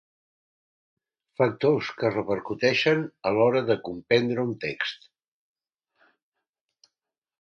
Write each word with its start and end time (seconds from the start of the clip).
Factors 1.41 1.91
que 1.99 2.09
repercuteixen 2.15 3.03
a 3.31 3.35
l'hora 3.35 3.61
de 3.69 3.77
comprendre 3.91 4.47
un 4.49 4.57
text. 4.65 5.07